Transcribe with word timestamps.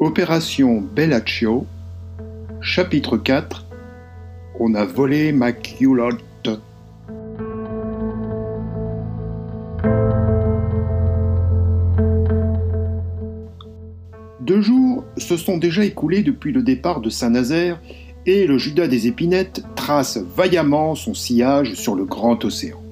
Opération 0.00 0.80
Bellaccio, 0.80 1.66
chapitre 2.60 3.16
4 3.16 3.64
On 4.58 4.74
a 4.74 4.84
volé 4.84 5.30
ma. 5.30 5.52
Deux 14.40 14.60
jours 14.60 15.04
se 15.16 15.36
sont 15.36 15.58
déjà 15.58 15.84
écoulés 15.84 16.24
depuis 16.24 16.50
le 16.50 16.64
départ 16.64 17.00
de 17.00 17.08
Saint-Nazaire 17.08 17.80
et 18.26 18.48
le 18.48 18.58
Judas 18.58 18.88
des 18.88 19.06
Épinettes 19.06 19.62
trace 19.76 20.18
vaillamment 20.18 20.96
son 20.96 21.14
sillage 21.14 21.74
sur 21.74 21.94
le 21.94 22.04
grand 22.04 22.44
océan. 22.44 22.82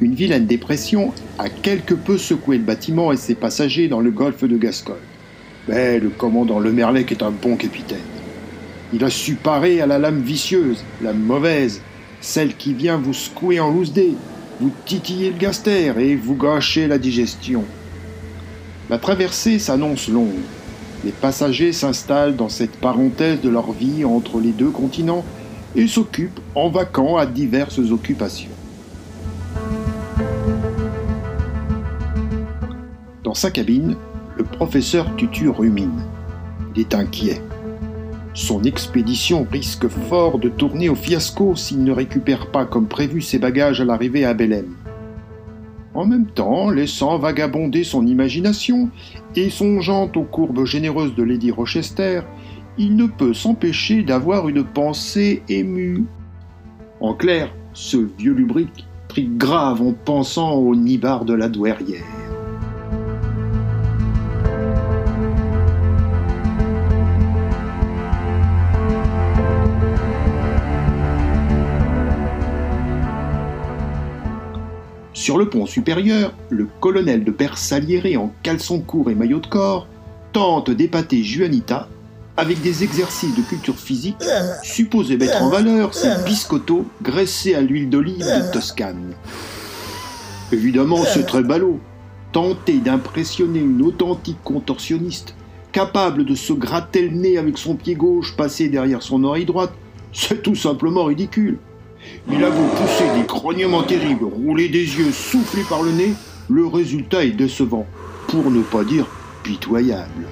Une 0.00 0.14
vilaine 0.14 0.46
dépression 0.46 1.12
a 1.38 1.48
quelque 1.48 1.94
peu 1.94 2.18
secoué 2.18 2.58
le 2.58 2.64
bâtiment 2.64 3.12
et 3.12 3.16
ses 3.16 3.36
passagers 3.36 3.86
dans 3.86 4.00
le 4.00 4.10
golfe 4.10 4.42
de 4.42 4.56
Gascogne. 4.56 4.96
Mais 5.68 6.00
le 6.00 6.08
commandant 6.08 6.58
Le 6.58 6.72
Merlec 6.72 7.12
est 7.12 7.22
un 7.22 7.30
bon 7.30 7.56
capitaine. 7.56 7.98
Il 8.94 9.04
a 9.04 9.10
su 9.10 9.34
parer 9.34 9.82
à 9.82 9.86
la 9.86 9.98
lame 9.98 10.22
vicieuse, 10.22 10.82
la 11.02 11.12
mauvaise, 11.12 11.82
celle 12.22 12.56
qui 12.56 12.72
vient 12.72 12.96
vous 12.96 13.12
secouer 13.12 13.60
en 13.60 13.70
loose 13.70 13.92
dé, 13.92 14.14
vous 14.60 14.72
titiller 14.86 15.30
le 15.30 15.36
gaster 15.36 15.92
et 15.98 16.16
vous 16.16 16.34
gâcher 16.34 16.88
la 16.88 16.96
digestion. 16.98 17.64
La 18.88 18.96
traversée 18.98 19.58
s'annonce 19.58 20.08
longue. 20.08 20.40
Les 21.04 21.12
passagers 21.12 21.74
s'installent 21.74 22.34
dans 22.34 22.48
cette 22.48 22.76
parenthèse 22.76 23.42
de 23.42 23.50
leur 23.50 23.72
vie 23.72 24.06
entre 24.06 24.40
les 24.40 24.52
deux 24.52 24.70
continents 24.70 25.24
et 25.76 25.86
s'occupent 25.86 26.40
en 26.54 26.70
vacant 26.70 27.18
à 27.18 27.26
diverses 27.26 27.78
occupations. 27.90 28.48
Dans 33.22 33.34
sa 33.34 33.50
cabine, 33.50 33.96
le 34.38 34.44
professeur 34.44 35.14
Tutu 35.16 35.48
rumine. 35.48 36.00
Il 36.74 36.80
est 36.80 36.94
inquiet. 36.94 37.42
Son 38.34 38.62
expédition 38.62 39.46
risque 39.50 39.88
fort 39.88 40.38
de 40.38 40.48
tourner 40.48 40.88
au 40.88 40.94
fiasco 40.94 41.56
s'il 41.56 41.82
ne 41.82 41.90
récupère 41.90 42.50
pas 42.50 42.64
comme 42.64 42.86
prévu 42.86 43.20
ses 43.20 43.38
bagages 43.38 43.80
à 43.80 43.84
l'arrivée 43.84 44.24
à 44.24 44.32
Belém. 44.32 44.76
En 45.92 46.06
même 46.06 46.26
temps, 46.26 46.70
laissant 46.70 47.18
vagabonder 47.18 47.82
son 47.82 48.06
imagination 48.06 48.90
et 49.34 49.50
songeant 49.50 50.10
aux 50.14 50.22
courbes 50.22 50.64
généreuses 50.64 51.16
de 51.16 51.24
Lady 51.24 51.50
Rochester, 51.50 52.20
il 52.78 52.94
ne 52.94 53.06
peut 53.06 53.34
s'empêcher 53.34 54.04
d'avoir 54.04 54.48
une 54.48 54.62
pensée 54.62 55.42
émue. 55.48 56.04
En 57.00 57.14
clair, 57.14 57.52
ce 57.72 57.96
vieux 57.96 58.34
lubrique 58.34 58.86
grave 59.26 59.82
en 59.82 59.92
pensant 59.92 60.52
au 60.52 60.74
nibard 60.76 61.24
de 61.24 61.34
la 61.34 61.48
douairière. 61.48 62.27
Sur 75.28 75.36
le 75.36 75.50
pont 75.50 75.66
supérieur, 75.66 76.32
le 76.48 76.66
colonel 76.80 77.22
de 77.22 77.30
Bersaliere 77.30 78.16
en 78.16 78.32
caleçon 78.42 78.80
court 78.80 79.10
et 79.10 79.14
maillot 79.14 79.40
de 79.40 79.46
corps 79.46 79.86
tente 80.32 80.70
d'épater 80.70 81.22
Juanita 81.22 81.86
avec 82.38 82.62
des 82.62 82.82
exercices 82.82 83.36
de 83.36 83.42
culture 83.42 83.78
physique 83.78 84.16
supposés 84.62 85.18
mettre 85.18 85.42
en 85.42 85.50
valeur 85.50 85.92
ses 85.92 86.08
biscottos 86.24 86.86
graissés 87.02 87.54
à 87.54 87.60
l'huile 87.60 87.90
d'olive 87.90 88.24
de 88.24 88.52
Toscane. 88.54 89.12
Évidemment, 90.50 91.04
très 91.26 91.42
ballot. 91.42 91.78
Tenter 92.32 92.78
d'impressionner 92.78 93.58
une 93.58 93.82
authentique 93.82 94.42
contorsionniste, 94.42 95.34
capable 95.72 96.24
de 96.24 96.34
se 96.34 96.54
gratter 96.54 97.06
le 97.06 97.14
nez 97.14 97.36
avec 97.36 97.58
son 97.58 97.74
pied 97.74 97.96
gauche 97.96 98.34
passé 98.34 98.70
derrière 98.70 99.02
son 99.02 99.22
oreille 99.24 99.44
droite, 99.44 99.74
c'est 100.10 100.42
tout 100.42 100.56
simplement 100.56 101.04
ridicule. 101.04 101.58
Il 102.30 102.44
a 102.44 102.50
beau 102.50 102.66
pousser 102.76 103.04
des 103.18 103.26
grognements 103.26 103.82
terribles, 103.82 104.24
rouler 104.24 104.68
des 104.68 104.78
yeux, 104.98 105.12
souffler 105.12 105.62
par 105.68 105.82
le 105.82 105.92
nez, 105.92 106.14
le 106.48 106.66
résultat 106.66 107.24
est 107.24 107.32
décevant, 107.32 107.86
pour 108.28 108.50
ne 108.50 108.62
pas 108.62 108.84
dire 108.84 109.06
pitoyable. 109.42 110.26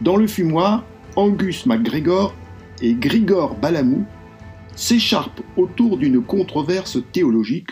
Dans 0.00 0.16
le 0.16 0.26
fumoir, 0.26 0.84
Angus 1.16 1.64
MacGregor 1.66 2.34
et 2.82 2.94
Grigor 2.94 3.54
Balamou 3.54 4.04
s'écharpent 4.76 5.42
autour 5.56 5.96
d'une 5.96 6.22
controverse 6.22 6.98
théologique 7.12 7.70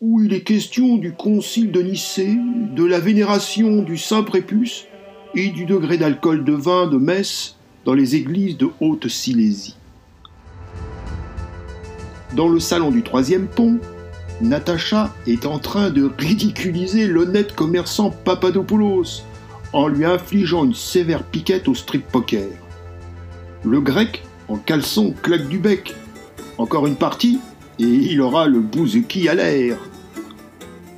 où 0.00 0.22
il 0.22 0.32
est 0.32 0.42
question 0.42 0.96
du 0.96 1.12
concile 1.12 1.70
de 1.70 1.82
Nicée, 1.82 2.36
de 2.74 2.84
la 2.84 2.98
vénération 2.98 3.82
du 3.82 3.98
Saint 3.98 4.22
Prépuce 4.22 4.86
et 5.34 5.50
du 5.50 5.66
degré 5.66 5.98
d'alcool 5.98 6.42
de 6.42 6.54
vin 6.54 6.86
de 6.86 6.96
Metz 6.96 7.58
dans 7.84 7.94
les 7.94 8.16
églises 8.16 8.56
de 8.56 8.68
Haute-Silésie. 8.80 9.76
Dans 12.36 12.48
le 12.48 12.60
salon 12.60 12.90
du 12.90 13.02
troisième 13.02 13.46
pont, 13.46 13.78
Natacha 14.40 15.14
est 15.26 15.46
en 15.46 15.58
train 15.58 15.90
de 15.90 16.10
ridiculiser 16.18 17.06
l'honnête 17.06 17.54
commerçant 17.54 18.10
Papadopoulos 18.10 19.22
en 19.72 19.88
lui 19.88 20.04
infligeant 20.04 20.64
une 20.64 20.74
sévère 20.74 21.22
piquette 21.22 21.68
au 21.68 21.74
strip 21.74 22.06
poker. 22.06 22.48
Le 23.64 23.80
grec, 23.80 24.22
en 24.48 24.56
caleçon, 24.56 25.14
claque 25.22 25.48
du 25.48 25.58
bec. 25.58 25.94
Encore 26.58 26.86
une 26.86 26.96
partie, 26.96 27.38
et 27.78 27.84
il 27.84 28.20
aura 28.20 28.46
le 28.46 28.60
bouzouki 28.60 29.28
à 29.28 29.34
l'air. 29.34 29.78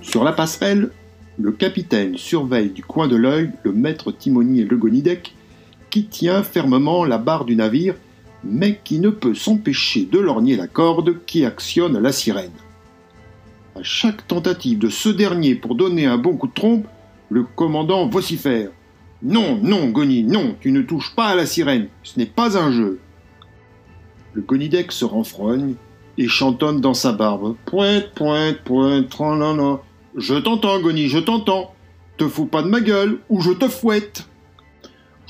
Sur 0.00 0.24
la 0.24 0.32
passerelle, 0.32 0.90
le 1.38 1.52
capitaine 1.52 2.16
surveille 2.16 2.70
du 2.70 2.82
coin 2.82 3.08
de 3.08 3.16
l'œil 3.16 3.50
le 3.62 3.72
maître 3.72 4.12
timonier 4.12 4.64
Legonidec 4.64 5.34
qui 5.92 6.06
tient 6.06 6.42
fermement 6.42 7.04
la 7.04 7.18
barre 7.18 7.44
du 7.44 7.54
navire, 7.54 7.94
mais 8.42 8.80
qui 8.82 8.98
ne 8.98 9.10
peut 9.10 9.34
s'empêcher 9.34 10.08
de 10.10 10.18
lorgner 10.18 10.56
la 10.56 10.66
corde 10.66 11.22
qui 11.26 11.44
actionne 11.44 11.98
la 11.98 12.12
sirène. 12.12 12.50
À 13.76 13.82
chaque 13.82 14.26
tentative 14.26 14.78
de 14.78 14.88
ce 14.88 15.10
dernier 15.10 15.54
pour 15.54 15.74
donner 15.74 16.06
un 16.06 16.16
bon 16.16 16.38
coup 16.38 16.46
de 16.46 16.54
trompe, 16.54 16.86
le 17.28 17.42
commandant 17.44 18.08
vocifère. 18.08 18.70
Non, 19.22 19.60
non, 19.62 19.90
Goni, 19.90 20.24
non, 20.24 20.56
tu 20.60 20.72
ne 20.72 20.80
touches 20.80 21.14
pas 21.14 21.26
à 21.26 21.34
la 21.34 21.44
sirène, 21.44 21.88
ce 22.02 22.18
n'est 22.18 22.26
pas 22.26 22.56
un 22.56 22.72
jeu. 22.72 22.98
Le 24.32 24.40
Gonidec 24.40 24.92
se 24.92 25.04
renfrogne 25.04 25.74
et 26.16 26.26
chantonne 26.26 26.80
dans 26.80 26.94
sa 26.94 27.12
barbe. 27.12 27.54
Pointe, 27.66 28.12
pointe, 28.14 28.62
pointe, 28.64 29.10
tranlala. 29.10 29.80
Je 30.16 30.36
t'entends, 30.36 30.80
Goni, 30.80 31.08
je 31.08 31.18
t'entends. 31.18 31.74
Te 32.16 32.26
fous 32.26 32.46
pas 32.46 32.62
de 32.62 32.68
ma 32.68 32.80
gueule 32.80 33.18
ou 33.28 33.42
je 33.42 33.52
te 33.52 33.68
fouette. 33.68 34.26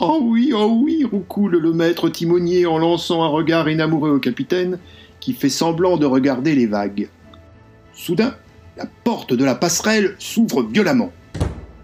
Oh 0.04 0.18
oui, 0.20 0.52
oh 0.52 0.80
oui, 0.82 1.04
roucoule 1.04 1.58
le 1.58 1.72
maître 1.72 2.08
timonier 2.08 2.66
en 2.66 2.76
lançant 2.76 3.22
un 3.22 3.28
regard 3.28 3.70
inamoureux 3.70 4.10
au 4.10 4.18
capitaine, 4.18 4.80
qui 5.20 5.32
fait 5.32 5.48
semblant 5.48 5.96
de 5.96 6.06
regarder 6.06 6.56
les 6.56 6.66
vagues. 6.66 7.08
Soudain, 7.94 8.34
la 8.76 8.86
porte 9.04 9.32
de 9.32 9.44
la 9.44 9.54
passerelle 9.54 10.16
s'ouvre 10.18 10.64
violemment. 10.64 11.12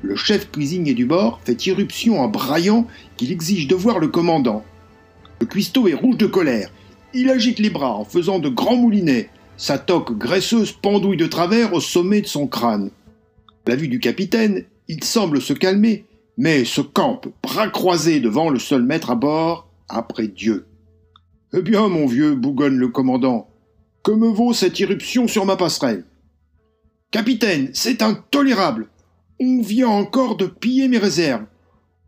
Le 0.02 0.16
chef 0.16 0.50
cuisinier 0.50 0.94
du 0.94 1.06
bord 1.06 1.40
fait 1.44 1.64
irruption 1.66 2.20
en 2.20 2.26
braillant 2.26 2.88
qu'il 3.16 3.30
exige 3.30 3.68
de 3.68 3.76
voir 3.76 4.00
le 4.00 4.08
commandant. 4.08 4.64
Le 5.40 5.46
cuistot 5.46 5.86
est 5.86 5.94
rouge 5.94 6.16
de 6.16 6.26
colère. 6.26 6.72
Il 7.14 7.30
agite 7.30 7.60
les 7.60 7.70
bras 7.70 7.94
en 7.94 8.04
faisant 8.04 8.40
de 8.40 8.48
grands 8.48 8.76
moulinets. 8.76 9.30
Sa 9.56 9.78
toque 9.78 10.18
graisseuse 10.18 10.72
pendouille 10.72 11.18
de 11.18 11.26
travers 11.28 11.72
au 11.72 11.80
sommet 11.80 12.22
de 12.22 12.26
son 12.26 12.48
crâne. 12.48 12.90
À 13.64 13.70
la 13.70 13.76
vue 13.76 13.86
du 13.86 14.00
capitaine, 14.00 14.64
il 14.88 15.04
semble 15.04 15.40
se 15.40 15.52
calmer 15.52 16.04
mais 16.38 16.64
se 16.64 16.80
campe, 16.80 17.26
bras 17.42 17.68
croisés 17.68 18.20
devant 18.20 18.48
le 18.48 18.60
seul 18.60 18.84
maître 18.84 19.10
à 19.10 19.16
bord, 19.16 19.68
après 19.88 20.28
Dieu. 20.28 20.66
Eh 21.52 21.62
bien, 21.62 21.88
mon 21.88 22.06
vieux, 22.06 22.36
bougonne 22.36 22.78
le 22.78 22.88
commandant, 22.88 23.50
que 24.04 24.12
me 24.12 24.28
vaut 24.28 24.52
cette 24.52 24.78
irruption 24.78 25.26
sur 25.26 25.44
ma 25.44 25.56
passerelle? 25.56 26.04
Capitaine, 27.10 27.70
c'est 27.72 28.02
intolérable. 28.02 28.88
On 29.40 29.60
vient 29.62 29.88
encore 29.88 30.36
de 30.36 30.46
piller 30.46 30.86
mes 30.86 30.98
réserves. 30.98 31.44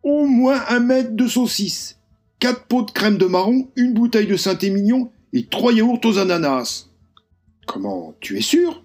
Au 0.04 0.26
moins 0.26 0.62
un 0.68 0.80
mètre 0.80 1.16
de 1.16 1.26
saucisse, 1.26 1.98
quatre 2.38 2.66
pots 2.66 2.82
de 2.82 2.90
crème 2.92 3.18
de 3.18 3.26
marron, 3.26 3.68
une 3.74 3.94
bouteille 3.94 4.28
de 4.28 4.36
Saint-Émilion 4.36 5.10
et 5.32 5.46
trois 5.46 5.72
yaourts 5.72 6.00
aux 6.04 6.18
ananas. 6.18 6.88
Comment, 7.66 8.14
tu 8.20 8.38
es 8.38 8.42
sûr? 8.42 8.84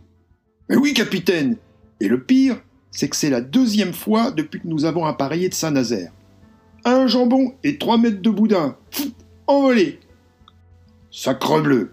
Mais 0.70 0.76
oui, 0.76 0.94
capitaine. 0.94 1.58
Et 2.00 2.08
le 2.08 2.24
pire, 2.24 2.58
c'est 2.96 3.10
que 3.10 3.16
c'est 3.18 3.30
la 3.30 3.42
deuxième 3.42 3.94
fois 3.94 4.32
depuis 4.32 4.62
que 4.62 4.68
nous 4.68 4.86
avons 4.86 5.06
appareillé 5.06 5.50
de 5.50 5.54
Saint-Nazaire. 5.54 6.12
Un 6.86 7.08
jambon 7.08 7.54
et 7.64 7.78
trois 7.78 7.98
mètres 7.98 8.22
de 8.22 8.30
boudin. 8.30 8.78
envolé 9.48 10.00
Sacre 11.12 11.62
bleu 11.62 11.92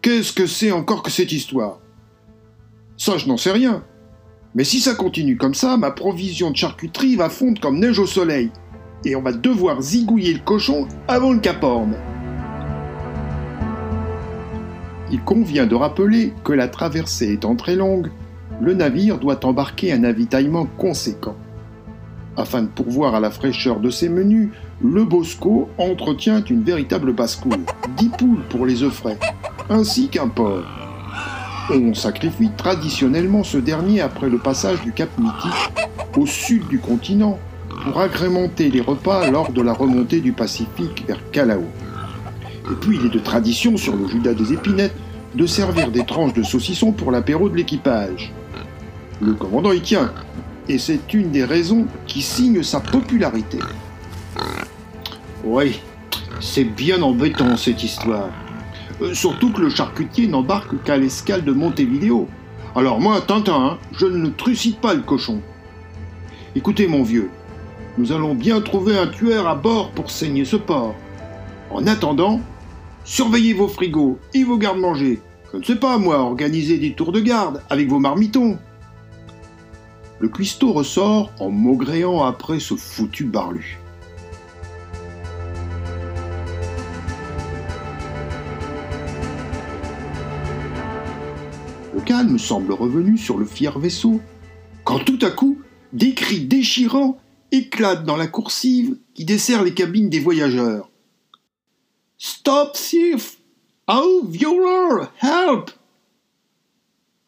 Qu'est-ce 0.00 0.32
que 0.32 0.46
c'est 0.46 0.70
encore 0.70 1.02
que 1.02 1.10
cette 1.10 1.32
histoire? 1.32 1.80
Ça, 2.96 3.18
je 3.18 3.26
n'en 3.26 3.36
sais 3.36 3.50
rien. 3.50 3.84
Mais 4.54 4.62
si 4.62 4.78
ça 4.78 4.94
continue 4.94 5.36
comme 5.36 5.54
ça, 5.54 5.76
ma 5.76 5.90
provision 5.90 6.52
de 6.52 6.56
charcuterie 6.56 7.16
va 7.16 7.30
fondre 7.30 7.60
comme 7.60 7.80
neige 7.80 7.98
au 7.98 8.06
soleil. 8.06 8.50
Et 9.04 9.16
on 9.16 9.22
va 9.22 9.32
devoir 9.32 9.82
zigouiller 9.82 10.34
le 10.34 10.40
cochon 10.40 10.86
avant 11.08 11.32
le 11.32 11.40
caporne. 11.40 11.96
Il 15.10 15.20
convient 15.22 15.66
de 15.66 15.74
rappeler 15.74 16.32
que 16.44 16.52
la 16.52 16.68
traversée 16.68 17.32
étant 17.32 17.56
très 17.56 17.74
longue, 17.74 18.10
le 18.60 18.74
navire 18.74 19.18
doit 19.18 19.44
embarquer 19.44 19.92
un 19.92 20.04
avitaillement 20.04 20.66
conséquent. 20.78 21.36
Afin 22.36 22.62
de 22.62 22.68
pourvoir 22.68 23.14
à 23.14 23.20
la 23.20 23.30
fraîcheur 23.30 23.78
de 23.80 23.90
ses 23.90 24.08
menus, 24.08 24.50
le 24.82 25.04
Bosco 25.04 25.68
entretient 25.78 26.42
une 26.42 26.64
véritable 26.64 27.12
basse-cour. 27.12 27.56
Dix 27.96 28.08
poules 28.08 28.42
pour 28.48 28.66
les 28.66 28.82
œufs 28.82 28.92
frais, 28.92 29.18
ainsi 29.70 30.08
qu'un 30.08 30.28
porc. 30.28 30.64
On 31.70 31.94
sacrifie 31.94 32.50
traditionnellement 32.56 33.44
ce 33.44 33.56
dernier 33.56 34.00
après 34.00 34.28
le 34.28 34.38
passage 34.38 34.82
du 34.82 34.92
Cap 34.92 35.08
Mythique 35.18 35.72
au 36.16 36.26
sud 36.26 36.66
du 36.68 36.78
continent 36.78 37.38
pour 37.84 38.00
agrémenter 38.00 38.70
les 38.70 38.80
repas 38.80 39.30
lors 39.30 39.52
de 39.52 39.62
la 39.62 39.72
remontée 39.72 40.20
du 40.20 40.32
Pacifique 40.32 41.04
vers 41.06 41.18
Calao. 41.30 41.64
Et 42.70 42.74
puis 42.80 42.98
il 42.98 43.06
est 43.06 43.14
de 43.14 43.18
tradition 43.18 43.76
sur 43.76 43.96
le 43.96 44.08
Judas 44.08 44.34
des 44.34 44.52
épinettes 44.52 44.96
de 45.34 45.46
servir 45.46 45.90
des 45.90 46.04
tranches 46.04 46.32
de 46.32 46.42
saucisson 46.42 46.92
pour 46.92 47.10
l'apéro 47.10 47.48
de 47.48 47.56
l'équipage. 47.56 48.32
Le 49.20 49.34
commandant 49.34 49.72
y 49.72 49.80
tient, 49.80 50.12
et 50.68 50.78
c'est 50.78 51.12
une 51.12 51.30
des 51.30 51.44
raisons 51.44 51.86
qui 52.06 52.22
signe 52.22 52.62
sa 52.62 52.80
popularité. 52.80 53.58
Oui, 55.44 55.80
c'est 56.40 56.64
bien 56.64 57.02
embêtant 57.02 57.56
cette 57.56 57.82
histoire. 57.82 58.30
Euh, 59.02 59.12
surtout 59.12 59.52
que 59.52 59.60
le 59.60 59.70
charcutier 59.70 60.26
n'embarque 60.26 60.82
qu'à 60.84 60.96
l'escale 60.96 61.44
de 61.44 61.52
Montevideo. 61.52 62.28
Alors 62.76 63.00
moi, 63.00 63.20
Tintin, 63.20 63.54
hein, 63.54 63.78
je 63.92 64.06
ne 64.06 64.28
trucide 64.28 64.76
pas 64.76 64.94
le 64.94 65.02
cochon. 65.02 65.40
Écoutez 66.56 66.86
mon 66.86 67.02
vieux, 67.02 67.30
nous 67.98 68.12
allons 68.12 68.34
bien 68.34 68.60
trouver 68.60 68.96
un 68.96 69.06
tueur 69.06 69.48
à 69.48 69.54
bord 69.54 69.90
pour 69.90 70.10
saigner 70.10 70.44
ce 70.44 70.56
porc. 70.56 70.94
En 71.70 71.86
attendant, 71.86 72.40
surveillez 73.04 73.52
vos 73.52 73.68
frigos 73.68 74.18
et 74.32 74.44
vos 74.44 74.58
gardes-manger. 74.58 75.20
Je 75.52 75.58
ne 75.58 75.62
sais 75.62 75.76
pas, 75.76 75.98
moi, 75.98 76.18
organiser 76.18 76.78
des 76.78 76.94
tours 76.94 77.12
de 77.12 77.20
garde 77.20 77.62
avec 77.70 77.88
vos 77.88 78.00
marmitons. 78.00 78.58
Le 80.18 80.28
cuistot 80.28 80.72
ressort 80.72 81.30
en 81.38 81.50
maugréant 81.50 82.24
après 82.24 82.58
ce 82.58 82.74
foutu 82.74 83.24
barlu. 83.24 83.78
Le 91.94 92.00
calme 92.00 92.38
semble 92.38 92.72
revenu 92.72 93.16
sur 93.16 93.38
le 93.38 93.44
fier 93.44 93.78
vaisseau, 93.78 94.20
quand 94.82 94.98
tout 94.98 95.18
à 95.22 95.30
coup, 95.30 95.58
des 95.92 96.14
cris 96.14 96.40
déchirants 96.40 97.18
éclatent 97.52 98.04
dans 98.04 98.16
la 98.16 98.26
coursive 98.26 98.96
qui 99.14 99.24
dessert 99.24 99.62
les 99.62 99.74
cabines 99.74 100.10
des 100.10 100.18
voyageurs. 100.18 100.90
Stop 102.46 102.74
thief! 102.74 103.38
Oh, 103.88 104.20
viewer! 104.28 105.06
Help! 105.22 105.70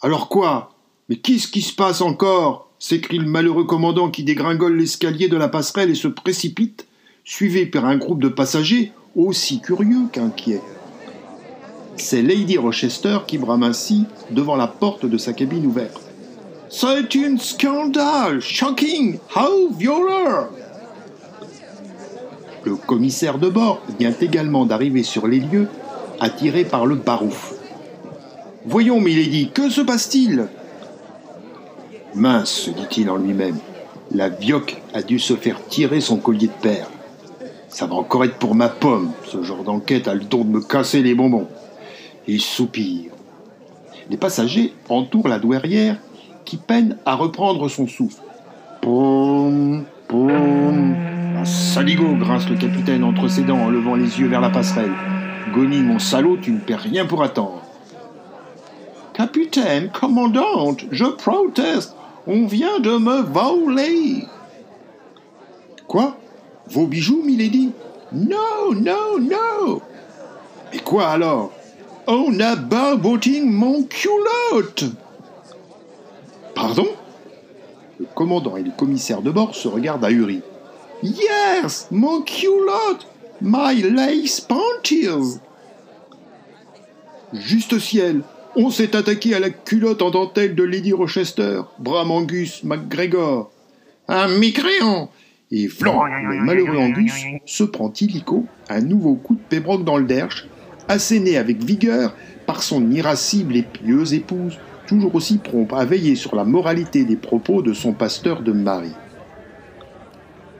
Alors 0.03 0.29
quoi? 0.29 0.75
Mais 1.09 1.17
qu'est-ce 1.17 1.49
qui 1.49 1.63
se 1.63 1.75
passe 1.75 2.03
encore? 2.03 2.71
s'écrie 2.79 3.17
le 3.17 3.27
malheureux 3.27 3.65
commandant 3.65 4.11
qui 4.11 4.25
dégringole 4.25 4.77
l'escalier 4.77 5.29
de 5.29 5.39
la 5.39 5.49
passerelle 5.49 5.89
et 5.89 5.95
se 5.95 6.09
précipite, 6.09 6.87
suivi 7.25 7.65
par 7.65 7.87
un 7.87 7.97
groupe 7.97 8.23
de 8.23 8.29
passagers 8.29 8.93
aussi 9.15 9.63
curieux 9.63 10.07
qu'inquiets. 10.13 10.61
C'est 11.97 12.21
Lady 12.21 12.59
Rochester 12.59 13.21
qui 13.27 13.39
brame 13.39 13.63
ainsi 13.63 14.05
devant 14.31 14.57
la 14.57 14.67
porte 14.67 15.07
de 15.07 15.17
sa 15.17 15.33
cabine 15.33 15.65
ouverte. 15.65 16.03
C'est 16.69 17.17
un 17.17 17.39
scandale! 17.39 18.43
Shocking! 18.43 19.19
How 19.35 19.71
viewer! 19.73 20.49
Le 22.67 22.75
commissaire 22.75 23.39
de 23.39 23.49
bord 23.49 23.81
vient 23.97 24.13
également 24.21 24.67
d'arriver 24.67 25.05
sur 25.05 25.29
les 25.29 25.39
lieux, 25.39 25.69
attiré 26.19 26.65
par 26.65 26.85
le 26.85 26.97
barouf. 26.97 27.55
Voyons, 28.65 29.01
Milady, 29.01 29.51
que 29.55 29.71
se 29.71 29.81
passe-t-il? 29.81 30.49
Mince, 32.17 32.51
se 32.51 32.71
dit-il 32.71 33.09
en 33.09 33.19
lui-même, 33.19 33.59
la 34.11 34.29
vioque 34.29 34.83
a 34.95 35.03
dû 35.03 35.21
se 35.21 35.35
faire 35.35 35.65
tirer 35.69 36.01
son 36.01 36.17
collier 36.17 36.49
de 36.49 36.61
perles. 36.61 36.91
Ça 37.69 37.87
va 37.87 37.95
encore 37.95 38.25
être 38.25 38.39
pour 38.39 38.57
ma 38.57 38.69
pomme, 38.69 39.13
ce 39.25 39.45
genre 39.45 39.63
d'enquête 39.63 40.09
a 40.09 40.15
le 40.15 40.25
don 40.25 40.43
de 40.43 40.51
me 40.51 40.61
casser 40.61 41.03
les 41.03 41.15
bonbons. 41.15 41.47
Il 42.27 42.41
soupire. 42.41 43.13
Les 44.11 44.17
passagers 44.17 44.75
entourent 44.89 45.29
la 45.29 45.39
douairière 45.39 45.99
qui 46.45 46.57
peine 46.57 46.97
à 47.05 47.15
reprendre 47.15 47.69
son 47.69 47.87
souffle. 47.87 48.23
Poum, 48.81 49.85
poum. 50.09 51.16
Saligo, 51.47 52.17
grince 52.17 52.49
le 52.49 52.57
capitaine 52.57 53.05
entre 53.05 53.29
ses 53.29 53.43
dents 53.43 53.61
en 53.61 53.71
levant 53.71 53.95
les 53.95 54.19
yeux 54.19 54.27
vers 54.27 54.41
la 54.41 54.51
passerelle. 54.51 54.93
Goni, 55.55 55.81
mon 55.81 56.01
salaud, 56.01 56.37
tu 56.37 56.51
ne 56.51 56.59
perds 56.59 56.81
rien 56.81 57.07
pour 57.07 57.23
attendre. 57.23 57.63
Capitaine, 59.15 59.91
commandante, 59.91 60.85
je 60.91 61.05
proteste. 61.05 61.95
On 62.27 62.47
vient 62.47 62.81
de 62.81 62.99
me 62.99 63.23
voler. 63.23 64.25
Quoi? 65.87 66.17
Vos 66.69 66.89
bijoux, 66.89 67.23
Milady? 67.25 67.71
Non, 68.13 68.73
non, 68.75 69.21
non. 69.21 69.81
Mais 70.73 70.81
quoi 70.81 71.11
alors? 71.11 71.53
On 72.09 72.41
a 72.41 72.57
barboté 72.57 73.41
mon 73.43 73.85
culotte. 73.85 74.85
Pardon? 76.57 76.89
Le 78.01 78.07
commandant 78.17 78.57
et 78.57 78.65
le 78.65 78.73
commissaire 78.77 79.23
de 79.23 79.31
bord 79.31 79.55
se 79.55 79.69
regardent 79.69 80.05
ahuris. 80.05 80.43
Yes, 81.03 81.89
mon 81.91 82.23
culotte 82.23 83.07
My 83.43 83.83
lace 83.83 84.41
panties 84.41 85.39
Juste 87.35 87.79
ciel 87.79 88.23
On 88.57 88.71
s'est 88.71 88.97
attaqué 88.97 89.35
à 89.35 89.41
la 89.41 89.51
culotte 89.51 90.01
en 90.01 90.11
dentelle 90.11 90.55
de 90.55 90.63
Lady 90.63 90.93
Rochester, 90.95 91.61
Bram 91.79 92.11
Angus 92.11 92.65
MacGregor. 92.65 93.51
Un 94.09 94.29
mécréant 94.39 95.11
Et 95.51 95.69
flan 95.69 96.05
Le 96.05 96.43
malheureux 96.43 96.79
Angus 96.79 97.13
se 97.45 97.65
prend 97.65 97.93
illico 98.01 98.47
un 98.71 98.81
nouveau 98.81 99.17
coup 99.17 99.35
de 99.35 99.41
pébroc 99.41 99.85
dans 99.85 99.99
le 99.99 100.07
derche, 100.07 100.47
asséné 100.89 101.37
avec 101.37 101.63
vigueur 101.63 102.15
par 102.47 102.63
son 102.63 102.91
irascible 102.91 103.57
et 103.57 103.63
pieuse 103.63 104.15
épouse, 104.15 104.59
toujours 104.87 105.15
aussi 105.15 105.39
prompt 105.39 105.69
à 105.75 105.85
veiller 105.85 106.15
sur 106.15 106.37
la 106.37 106.45
moralité 106.45 107.05
des 107.05 107.17
propos 107.17 107.61
de 107.61 107.75
son 107.75 107.93
pasteur 107.93 108.41
de 108.41 108.53
mari. 108.53 108.93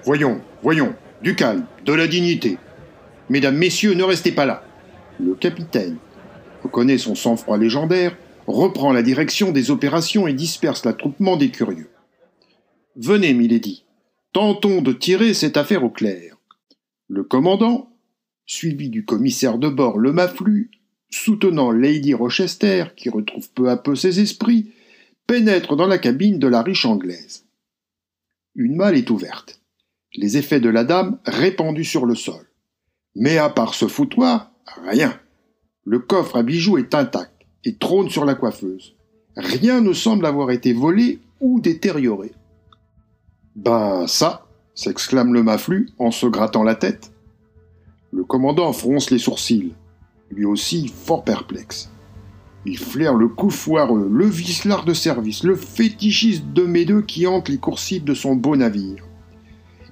Voyons, 0.07 0.41
voyons, 0.63 0.95
du 1.21 1.35
calme, 1.35 1.67
de 1.85 1.93
la 1.93 2.07
dignité. 2.07 2.59
Mesdames, 3.29 3.57
messieurs, 3.57 3.95
ne 3.95 4.05
restez 4.05 4.31
pas 4.31 4.47
là. 4.47 4.63
Le 5.19 5.35
capitaine 5.35 5.97
reconnaît 6.63 6.97
son 6.97 7.17
sang-froid 7.17 7.59
légendaire, 7.59 8.17
reprend 8.47 8.93
la 8.93 9.03
direction 9.03 9.51
des 9.51 9.73
opérations 9.73 10.29
et 10.29 10.33
disperse 10.33 10.85
l'attroupement 10.85 11.37
des 11.37 11.51
curieux. 11.51 11.91
Venez, 12.95 13.35
Milady, 13.35 13.85
tentons 14.33 14.81
de 14.81 14.93
tirer 14.93 15.35
cette 15.35 15.57
affaire 15.57 15.83
au 15.83 15.91
clair. 15.91 16.37
Le 17.09 17.25
commandant, 17.25 17.91
suivi 18.47 18.91
du 18.91 19.05
commissaire 19.05 19.59
de 19.59 19.69
bord 19.69 19.99
le 19.99 20.13
Maflu, 20.13 20.71
soutenant 21.11 21.73
Lady 21.73 22.15
Rochester, 22.15 22.85
qui 22.97 23.09
retrouve 23.09 23.51
peu 23.51 23.71
à 23.71 23.77
peu 23.77 23.97
ses 23.97 24.21
esprits, 24.21 24.71
pénètre 25.27 25.75
dans 25.75 25.89
la 25.89 25.99
cabine 25.99 26.39
de 26.39 26.47
la 26.47 26.63
riche 26.63 26.87
anglaise. 26.87 27.45
Une 28.55 28.77
malle 28.77 28.97
est 28.97 29.11
ouverte. 29.11 29.61
Les 30.17 30.37
effets 30.37 30.61
de 30.61 30.69
la 30.69 30.85
dame 30.85 31.19
répandus 31.25 31.85
sur 31.85 32.07
le 32.07 32.15
sol. 32.15 32.47
Mais 33.15 33.39
à 33.39 33.49
part 33.49 33.75
ce 33.75 33.87
foutoir, 33.87 34.51
rien. 34.89 35.19
Le 35.85 35.99
coffre 35.99 36.37
à 36.37 36.43
bijoux 36.43 36.79
est 36.79 36.95
intact 36.95 37.33
et 37.65 37.77
trône 37.77 38.11
sur 38.11 38.25
la 38.25 38.35
coiffeuse. 38.35 38.97
Rien 39.37 39.81
ne 39.81 39.93
semble 39.93 40.27
avoir 40.27 40.51
été 40.51 40.73
volé 40.73 41.21
ou 41.41 41.61
détérioré. 41.61 42.33
Ben 43.55 44.07
ça, 44.07 44.47
s'exclame 44.75 45.35
le 45.35 45.43
maflu 45.43 45.91
en 45.99 46.11
se 46.11 46.27
grattant 46.27 46.63
la 46.63 46.75
tête. 46.75 47.13
Le 48.11 48.25
commandant 48.25 48.73
fronce 48.73 49.11
les 49.11 49.19
sourcils 49.19 49.75
lui 50.31 50.45
aussi 50.45 50.89
fort 50.89 51.25
perplexe. 51.25 51.91
Il 52.65 52.79
flaire 52.79 53.15
le 53.15 53.29
coup 53.29 53.51
foireux, 53.51 54.09
le 54.11 54.27
vicelard 54.27 54.85
de 54.85 54.93
service, 54.93 55.45
le 55.45 55.55
fétichiste 55.55 56.53
de 56.53 56.65
mes 56.65 56.85
deux 56.85 57.03
qui 57.03 57.27
hante 57.27 57.49
les 57.49 57.59
coursives 57.59 58.05
de 58.05 58.15
son 58.15 58.35
beau 58.35 58.57
navire. 58.57 59.06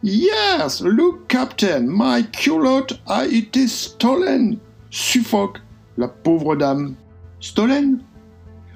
Yes, 0.06 0.82
look, 0.82 1.28
Captain, 1.28 1.86
my 1.88 2.24
culotte 2.30 3.00
a 3.06 3.24
été 3.24 3.66
stolen. 3.66 4.58
Suffoque, 4.90 5.62
la 5.96 6.08
pauvre 6.08 6.56
dame. 6.56 6.94
Stolen? 7.40 8.00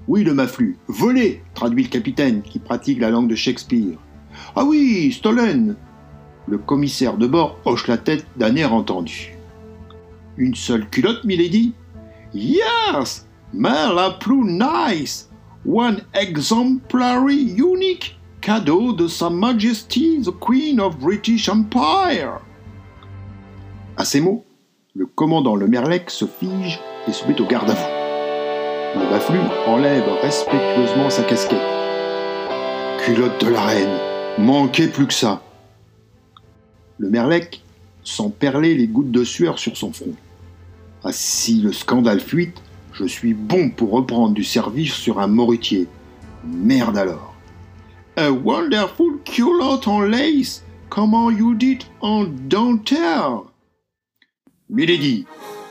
Oui, 0.07 0.25
le 0.25 0.33
maflu. 0.33 0.79
Volé, 0.89 1.43
traduit 1.53 1.83
le 1.83 1.91
capitaine 1.91 2.41
qui 2.41 2.59
pratique 2.59 2.99
la 2.99 3.11
langue 3.11 3.29
de 3.29 3.35
Shakespeare. 3.35 3.99
Ah 4.57 4.65
oui, 4.65 5.13
stolen. 5.13 5.77
Le 6.47 6.57
commissaire 6.57 7.19
de 7.19 7.27
bord 7.27 7.59
hoche 7.67 7.89
la 7.89 7.99
tête 7.99 8.25
d'un 8.39 8.57
air 8.57 8.73
entendu. 8.73 9.37
Une 10.39 10.55
seule 10.55 10.89
culotte, 10.89 11.25
milady? 11.25 11.75
Yes, 12.33 13.27
mais 13.53 13.93
la 13.95 14.13
plus 14.19 14.45
nice. 14.45 15.29
One 15.67 16.01
exemplary 16.15 17.53
unique 17.55 18.18
cadeau 18.49 18.95
de 18.95 19.09
Sa 19.09 19.29
Majesty 19.29 20.23
the 20.25 20.31
Queen 20.41 20.81
of 20.81 20.97
British 20.97 21.51
Empire. 21.51 22.41
À 23.99 24.07
ces 24.07 24.23
mots, 24.23 24.43
le 24.95 25.05
commandant 25.05 25.55
le 25.55 25.69
Merlec 25.69 26.09
se 26.09 26.25
fige 26.25 26.81
et 27.07 27.13
se 27.13 27.29
met 27.29 27.39
au 27.43 27.45
garde 27.45 27.69
à 27.69 27.75
vous. 27.75 29.01
Le 29.01 29.11
Baflu 29.11 29.39
enlève 29.67 30.09
respectueusement 30.23 31.11
sa 31.11 31.25
casquette. 31.25 31.61
Culotte 33.05 33.39
de 33.45 33.51
la 33.51 33.61
reine, 33.61 33.99
manquez 34.39 34.89
plus 34.89 35.07
que 35.07 35.13
ça. 35.13 35.43
Le 36.97 37.11
merlec 37.11 37.61
sent 38.03 38.33
perler 38.39 38.75
les 38.75 38.87
gouttes 38.87 39.11
de 39.11 39.25
sueur 39.25 39.59
sur 39.59 39.77
son 39.77 39.93
front. 39.93 40.15
Ah, 41.05 41.11
si 41.13 41.61
le 41.61 41.75
scandale 41.75 42.21
fuite, 42.21 42.63
je 42.95 43.05
suis 43.05 43.35
bon 43.35 43.69
pour 43.69 43.91
reprendre 43.91 44.33
du 44.33 44.43
service 44.43 44.95
sur 44.95 45.21
un 45.21 45.27
moritier. 45.27 45.87
Merde 46.47 46.97
alors. 46.97 47.28
A 48.21 48.33
wonderful 48.33 49.21
culotte 49.25 49.87
en 49.87 50.01
lace. 50.01 50.65
Comment 50.89 51.31
you 51.31 51.55
dit 51.55 51.79
en 52.01 52.25
dentelle 52.49 53.45
Milady, 54.69 55.25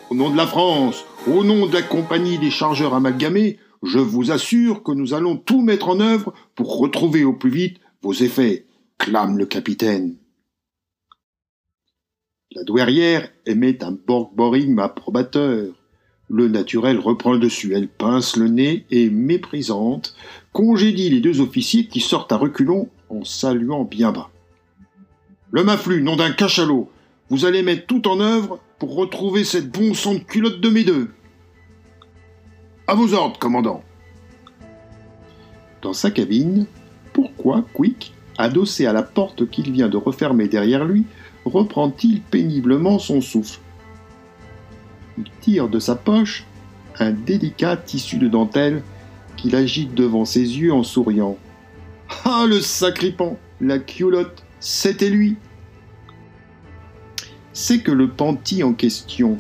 au 0.10 0.16
nom 0.16 0.30
de 0.30 0.38
la 0.38 0.48
France, 0.48 1.04
au 1.28 1.44
nom 1.44 1.68
de 1.68 1.74
la 1.74 1.82
compagnie 1.82 2.38
des 2.38 2.50
chargeurs 2.50 2.94
amalgamés, 2.94 3.60
je 3.84 4.00
vous 4.00 4.32
assure 4.32 4.82
que 4.82 4.94
nous 4.94 5.14
allons 5.14 5.36
tout 5.36 5.62
mettre 5.62 5.90
en 5.90 6.00
œuvre 6.00 6.34
pour 6.56 6.80
retrouver 6.80 7.26
au 7.26 7.34
plus 7.34 7.50
vite 7.50 7.82
vos 8.02 8.14
effets, 8.14 8.66
clame 8.98 9.38
le 9.38 9.46
capitaine. 9.46 10.16
La 12.52 12.64
douairière 12.64 13.30
émet 13.46 13.84
un 13.84 13.92
borg-boring 13.92 14.80
approbateur. 14.80 15.74
Le 16.30 16.48
naturel 16.48 16.98
reprend 16.98 17.34
le 17.34 17.40
dessus. 17.40 17.74
Elle 17.74 17.90
pince 17.90 18.38
le 18.38 18.48
nez 18.48 18.86
et, 18.90 19.10
méprisante, 19.10 20.16
congédie 20.58 21.12
les 21.12 21.20
deux 21.20 21.40
officiers 21.40 21.86
qui 21.86 22.00
sortent 22.00 22.32
à 22.32 22.36
reculons 22.36 22.90
en 23.12 23.24
saluant 23.24 23.84
bien 23.84 24.12
bas. 24.12 24.32
Le 25.52 25.64
maflu, 25.64 26.02
nom 26.02 26.16
d'un 26.16 26.32
cachalot, 26.32 26.90
vous 27.30 27.46
allez 27.46 27.62
mettre 27.62 27.86
tout 27.86 28.08
en 28.08 28.20
œuvre 28.20 28.58
pour 28.80 28.96
retrouver 28.96 29.44
cette 29.44 29.72
bon 29.72 29.94
sang 29.94 30.16
de 30.16 30.20
culotte 30.20 30.60
de 30.60 30.70
mes 30.70 30.84
deux. 30.84 31.12
À 32.88 32.96
vos 32.96 33.14
ordres, 33.14 33.38
commandant. 33.38 33.84
Dans 35.84 35.94
sa 35.94 36.10
cabine, 36.10 36.66
pourquoi 37.14 37.64
Quick, 37.76 38.16
adossé 38.40 38.88
à 38.88 38.94
la 38.94 39.04
porte 39.04 39.48
qu'il 39.52 39.72
vient 39.72 39.90
de 39.90 39.98
refermer 39.98 40.48
derrière 40.48 40.86
lui, 40.86 41.06
reprend-il 41.46 42.20
péniblement 42.20 42.98
son 42.98 43.22
souffle? 43.22 43.60
Il 45.20 45.26
tire 45.40 45.70
de 45.70 45.78
sa 45.78 45.96
poche 45.96 46.46
un 46.98 47.12
délicat 47.12 47.78
tissu 47.78 48.18
de 48.18 48.28
dentelle 48.28 48.82
qu'il 49.38 49.56
agite 49.56 49.94
devant 49.94 50.26
ses 50.26 50.60
yeux 50.60 50.74
en 50.74 50.84
souriant. 50.84 51.38
Ah, 52.26 52.46
le 52.48 52.60
sacripant 52.60 53.38
La 53.62 53.80
culotte 53.80 54.44
C'était 54.60 55.10
lui 55.10 55.38
C'est 57.54 57.80
que 57.80 57.92
le 57.92 58.10
panty 58.10 58.64
en 58.64 58.74
question, 58.74 59.38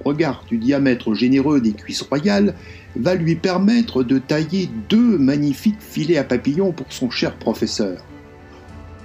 au 0.00 0.08
regard 0.08 0.44
du 0.48 0.58
diamètre 0.58 1.14
généreux 1.14 1.60
des 1.60 1.72
cuisses 1.72 2.02
royales, 2.02 2.54
va 2.96 3.14
lui 3.14 3.36
permettre 3.36 4.02
de 4.02 4.18
tailler 4.18 4.70
deux 4.88 5.18
magnifiques 5.18 5.80
filets 5.80 6.18
à 6.18 6.24
papillons 6.24 6.72
pour 6.72 6.86
son 6.90 7.10
cher 7.10 7.36
professeur. 7.36 8.04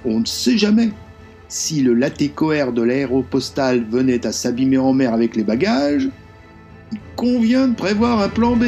On 0.04 0.20
ne 0.20 0.26
sait 0.26 0.58
jamais 0.58 0.90
si 1.48 1.82
le 1.82 1.94
latécoère 1.94 2.72
de 2.72 2.82
l'aéropostale 2.82 3.84
venait 3.84 4.26
à 4.26 4.32
s'abîmer 4.32 4.78
en 4.78 4.92
mer 4.92 5.14
avec 5.14 5.36
les 5.36 5.44
bagages, 5.44 6.08
il 6.92 6.98
convient 7.16 7.68
de 7.68 7.74
prévoir 7.74 8.20
un 8.20 8.28
plan 8.28 8.56
B. 8.56 8.64